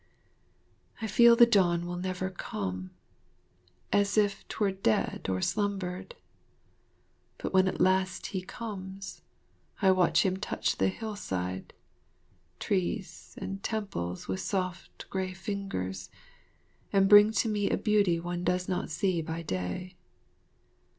[0.99, 2.89] I feel the dawn will never come,
[3.93, 6.15] as if 'twere dead or slumbered;
[7.37, 9.21] but when at last he comes,
[9.79, 11.71] I watch him touch the hillside,
[12.59, 16.09] trees, and temples with soft grey fingers,
[16.91, 19.97] and bring to me a beauty one does not see by day.